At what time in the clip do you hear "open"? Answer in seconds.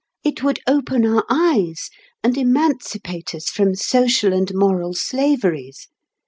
0.65-1.05